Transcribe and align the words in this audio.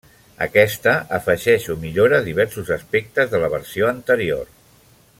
Aquesta 0.45 0.93
afegeix 1.17 1.67
o 1.73 1.75
millora 1.83 2.23
diversos 2.31 2.73
aspectes 2.79 3.31
de 3.35 3.43
la 3.45 3.53
versió 3.57 3.93
anterior. 3.95 4.51